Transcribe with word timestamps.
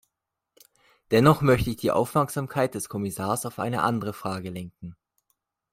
Dennoch 1.11 1.41
möchte 1.43 1.69
ich 1.69 1.75
die 1.75 1.91
Aufmerksamkeit 1.91 2.73
des 2.73 2.89
Kommissars 2.89 3.45
auf 3.45 3.59
eine 3.59 3.83
andere 3.83 4.13
Frage 4.13 4.49
lenken. 4.49 4.95